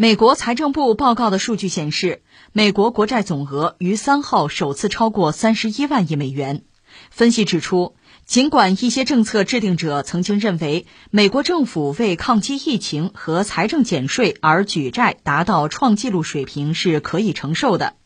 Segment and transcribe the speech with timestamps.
[0.00, 6.62] 美国财政部报告的数据显示，美国国债总额于三号首次超过三十一万亿美元。
[7.10, 17.96] 分析指出，尽管一些政策制定者曾经认为美国政府为抗击疫情和财政减税而举债达到创纪录水平是可以承受的，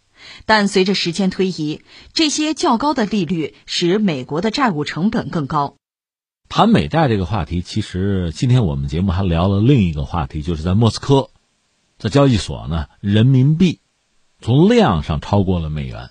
[0.47, 1.83] 但随着时间推移，
[2.13, 5.77] 这些较高的利率使美国的债务成本更高。
[6.49, 11.31] 谈美债这个话题，其实今天我们节目还聊了另一个话题，就是在莫斯科。
[12.05, 13.81] 在交易所呢，人民币
[14.43, 16.11] 从量上超过了美元，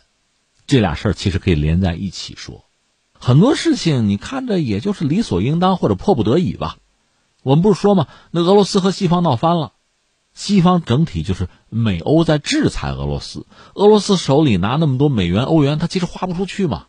[0.66, 2.66] 这俩事儿其实可以连在一起说。
[3.14, 6.78] 很多事情你看着也就是理所应当或者迫不得已吧。
[7.44, 8.08] 我们不是说吗？
[8.32, 9.74] 那俄罗斯和西方闹翻了，
[10.34, 16.88] 西方整体就是美欧在制裁俄罗斯，俄罗斯手里拿那么多美元、欧元，他其实花不出去嘛，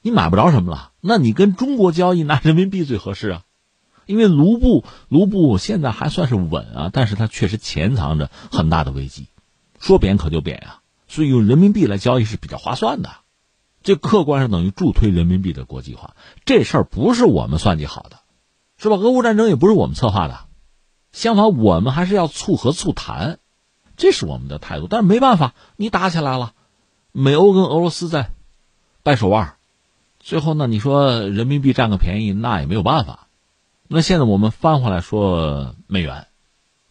[0.00, 0.92] 你买不着什么了。
[1.00, 3.42] 那你跟中国交易拿人民币最合适啊。
[4.08, 9.26] 因为卢布，卢布现在还算是稳啊，但是它确实潜藏着很大的危机，
[9.78, 13.10] 说贬可就贬啊，所以用人民币来交易是比较划算的，
[13.82, 16.16] 这客观上等于助推人民币的国际化。
[16.46, 18.20] 这事儿不是我们算计好的，
[18.78, 18.96] 是吧？
[18.96, 20.40] 俄乌战争也不是我们策划的，
[21.12, 23.38] 相反，我们还是要促和促谈，
[23.98, 24.86] 这是我们的态度。
[24.88, 26.54] 但是没办法，你打起来了，
[27.12, 28.30] 美欧跟俄罗斯在
[29.02, 29.56] 掰手腕，
[30.18, 33.27] 最后呢，你说人民币占个便宜，那也没有办法。
[33.90, 36.26] 那现在我们翻回来说美元，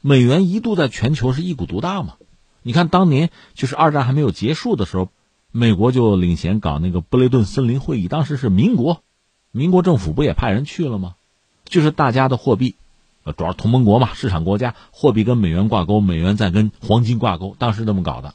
[0.02, 2.16] 美元一度在全球是一股独大嘛？
[2.64, 5.10] 你看当年就是二战还没有结束的时候，
[5.52, 9.04] 美国就领衔搞那个布雷顿森林会议，当时是民国，
[9.52, 11.14] 民国政府不也派人去了吗？
[11.66, 12.78] 就是大家的货币，
[13.24, 18.34] 呃，主要同盟国嘛，市场国家货币跟美元挂钩，美元再跟黄金挂钩，当时这么搞的。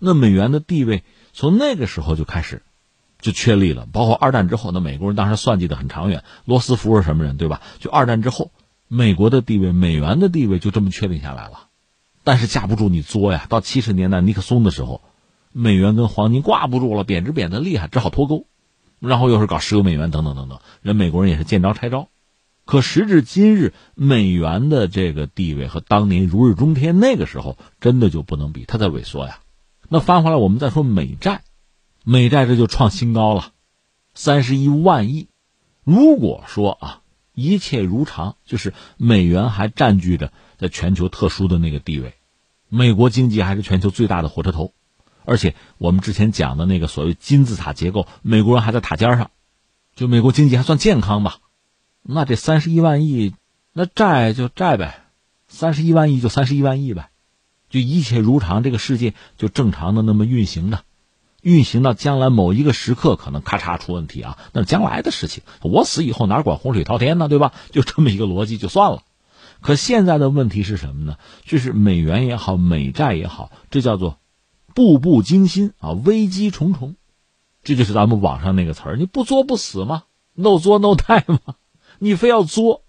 [0.00, 2.62] 那美元的地位从那个时候就开始。
[3.20, 6.24] 就确立了，包括二战之后，那美国人当时算计的很长远。
[6.44, 7.60] 罗斯福是什么人，对吧？
[7.78, 8.50] 就二战之后，
[8.88, 11.68] 美国的地位、美元的地位就这么确定下来了。
[12.24, 15.02] 但是架不住你作呀，到七十年代尼克松的时候，
[15.52, 18.46] 美元跟黄金挂不住了，贬值贬得厉害，只好脱钩，
[19.00, 20.58] 然后又是搞石油美元等等等等。
[20.82, 22.08] 人美国人也是见招拆招。
[22.66, 29.40] 可时至今日，美元的这个地位和当年如日中天那个时候真的就不能比，它在萎缩呀。
[29.88, 31.42] 那翻回来，我们再说美债。
[32.04, 33.52] 美债这就创新高了，
[34.14, 35.28] 三十一万亿。
[35.84, 37.02] 如果说啊，
[37.34, 42.14] 一切如常，就是美元还占据着在全球特殊的那个地位，
[42.68, 44.72] 美国经济还是全球最大的火车头，
[45.24, 49.30] 而且我们之前讲的那个所谓金字塔结构，美国人还在塔尖上，
[49.94, 51.38] 就美国经济还算健康吧？
[52.02, 53.34] 那这三十一万亿，
[53.72, 55.04] 那债就债呗，
[55.48, 57.10] 三十一万亿就三十一万亿呗，
[57.68, 60.82] 就一切如常，这个世界就正常的那么运行着。
[61.42, 65.42] 运行到将来某一个时刻，可能咔嚓出问题啊，那是将来的事情。
[65.62, 67.52] 我死以后哪管洪水滔天呢，对吧？
[67.72, 69.02] 就这么一个逻辑就算了。
[69.60, 71.16] 可现在的问题是什么呢？
[71.44, 74.18] 就是美元也好，美债也好，这叫做
[74.74, 76.96] 步步惊心啊，危机重重。
[77.62, 81.56] 这就是咱们网上那个词儿，你不作不死吗？no 作 no die 吗？
[81.98, 82.84] 你非要作，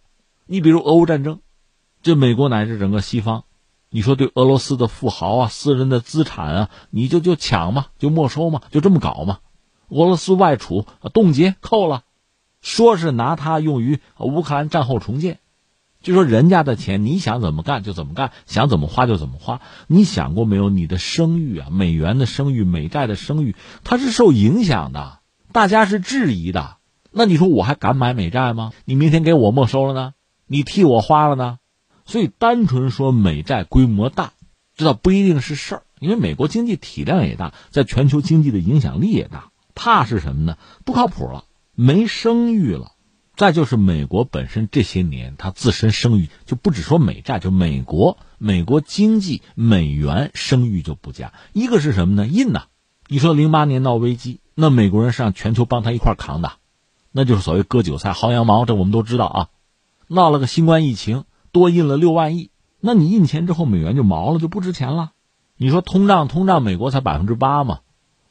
[0.46, 1.40] 你比如俄乌战争，
[2.02, 3.44] 这美国乃至整个西方。
[3.94, 9.40] 你说对俄罗斯的富豪啊、私人的资产啊，你就就抢嘛，就没收嘛，就这么搞嘛？
[9.90, 12.04] 俄罗斯外储冻结扣了，
[12.62, 15.40] 说是拿它用于乌克兰战后重建，
[16.02, 19.60] 就说人家的钱你想怎么干就怎么干，想怎么花就怎么花。
[19.88, 20.70] 你想过没有？
[20.70, 25.20] 你的声誉啊，美元的声誉、美债的声誉，它是受影响的，
[25.52, 26.78] 大家是质疑的。
[27.12, 28.72] 那你说我还敢买美债吗？
[28.86, 30.14] 你明天给我没收了呢？
[30.48, 31.58] 你替我花了呢？
[32.06, 34.34] 所以，单纯说美债规模大，
[34.76, 35.84] 这倒不一定是事儿。
[36.00, 39.52] 因为美国经济体量也大，在全球经济的影响力也大。
[39.76, 40.58] 怕是什么呢？
[40.84, 41.46] 不靠谱了，
[41.76, 42.94] 没声誉了。
[43.38, 51.34] 再就是美国本身这些年，它自身声誉就不只说美债，就美国美国经济美元声誉就不佳。
[51.54, 52.28] 一个是什么呢？
[52.28, 52.64] 印呐，
[53.08, 56.54] 你说零八年闹危机，那美国人是让全球帮他一块扛的，
[57.12, 59.48] 那就是所谓割韭菜、薅羊毛，这我们都知道啊。
[60.08, 61.24] 闹了个新冠疫情。
[61.52, 65.12] 多印了六万亿，那你印钱之后，美元就毛了，就不值钱了。
[65.58, 67.80] 你说通胀，通胀美国才百分之八嘛？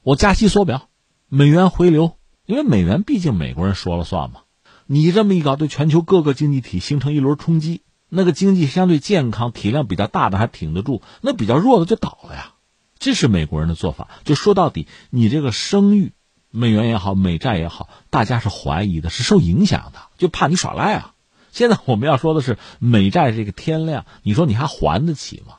[0.03, 0.89] 我加息缩表，
[1.29, 2.17] 美元回流，
[2.47, 4.41] 因为美元毕竟美国人说了算嘛。
[4.87, 12.55] 你这么一搞，对全球各个经济体形成一轮冲击，那个经济相对健康、体量比较大的还挺得住，那比较弱的就倒了呀。
[12.99, 14.09] 这是美国人的做法。
[14.25, 16.13] 就说到底，你这个声誉，
[16.51, 21.15] 美元也好，美债也好，大家是怀疑的，是受影响的，就怕你耍赖啊。
[21.53, 25.55] 现在我们要说的是美债这个天量，你说你还还得起吗？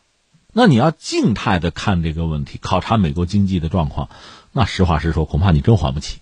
[0.54, 4.10] 那你要静态的看这个问题，考察美国经济的状况，
[4.52, 6.20] 那实话实说，恐怕你真还不起。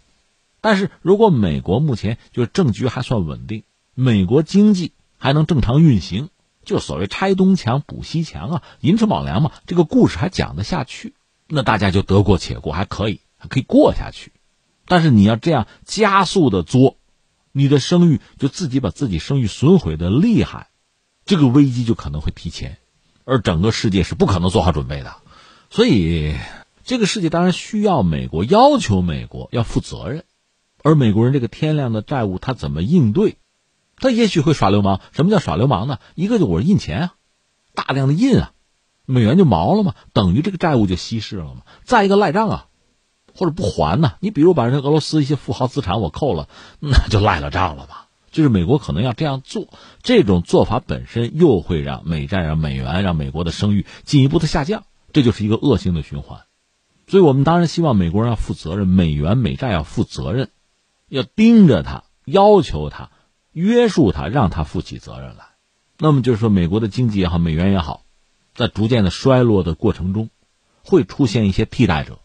[0.61, 3.63] 但是如果美国目前就是政局还算稳定，
[3.95, 6.29] 美国经济还能正常运行，
[6.63, 11.15] 就所谓拆东墙补西墙啊，寅吃卯粮嘛，这个故事还讲得下去，
[11.47, 14.31] 那大家就得过且过，还可以，还可以过下去。
[14.85, 16.97] 但是你要这样加速的作，
[17.51, 20.69] 你的声誉就自己把自己声誉损毁的厉害，
[21.25, 22.77] 这个危机就可能会提前，
[23.25, 25.15] 而整个世界是不可能做好准备的。
[25.69, 26.35] 所以，
[26.83, 30.23] 这个世界当然需要美国，要求美国要负责任。
[30.81, 33.37] 而美国人这个天量的债务，他怎么应对？
[33.97, 35.01] 他也许会耍流氓。
[35.11, 35.99] 什么叫耍流氓呢？
[36.15, 37.13] 一个就我印钱啊，
[37.73, 38.53] 大量的印啊，
[39.05, 41.63] 美元就毛了嘛，等于这个债务就稀释了嘛。
[41.83, 42.67] 再一个赖账啊，
[43.35, 44.13] 或者不还呢？
[44.19, 46.47] 你比如把人俄罗斯一些富豪资产我扣了，
[46.79, 48.07] 那就赖了账了吧？
[48.31, 49.67] 就是美国可能要这样做，
[50.03, 54.83] 这种做法本身又会让美债、让美元、让美国的声誉进一步的下降，
[55.13, 56.41] 这就是一个恶性的循环。
[57.07, 60.49] 所以我们当然希望美国人要负责任，美元、美债要负责任。
[61.07, 63.09] 要盯着他，要求他，
[63.51, 65.45] 约束他，让他负起责任来。
[65.97, 68.03] 那么就是说，美国的经济也好，美元也好，
[68.53, 70.29] 在逐渐的衰落的过程中，
[70.83, 72.19] 会出现一些替代者，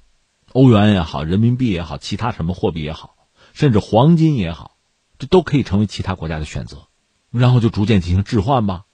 [0.55, 3.17] 欧元也好，人民币也好，其他什么货币也好，
[3.55, 4.77] 甚至黄金也好，
[5.19, 6.87] 这都可以成为其他国家的选择。
[7.33, 8.85] 然后就逐渐进行置换吧。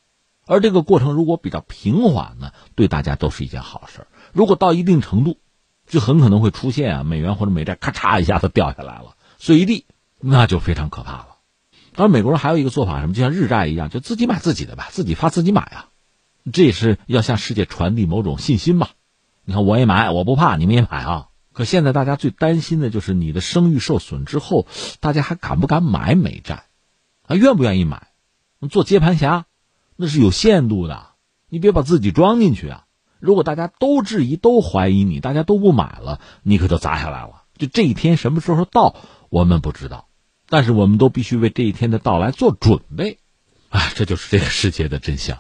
[0.47, 4.07] 而这个过程如果比较平缓呢，对大家都是一件好事。
[4.33, 5.37] 如果到一定程度，
[5.87, 9.17] 就很可能会出现啊，美元或者美债咔嚓一下子掉下来了。
[9.37, 9.85] 碎一地，
[10.19, 11.37] 那就非常可怕了。
[11.95, 15.89] 当然，美国人还有一个做法，什么就像日债一样，就自己买自己的吧，自己发自己买啊。
[16.51, 18.91] 这也是要向世界传递某种信心吧。
[19.45, 21.27] 你看，我也买，我不怕，你们也买啊。
[21.53, 24.67] 可现在大家最担心的就是你的声誉受损之后，
[25.01, 26.65] 大家还敢不敢买美债？
[27.27, 28.09] 还愿不愿意买？
[28.71, 29.47] 做接盘侠，
[29.97, 31.09] 那是有限度的。
[31.49, 32.85] 你别把自己装进去啊。
[33.19, 37.43] 如果大家都质疑、都怀疑你，大家都不买了，你可就砸下来了。
[37.59, 38.97] 就这一天什么时候到？
[39.29, 40.09] 我们不知道，
[40.49, 43.19] 但是我们都必须为这一天的到来做准备，
[43.69, 45.39] 哎，这就是这个世界的真相。